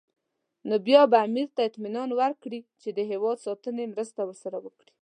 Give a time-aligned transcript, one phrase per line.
[0.67, 4.91] نو بیا به امیر ته اطمینان ورکړي چې د هېواد ساتنې مرسته ورسره کوي.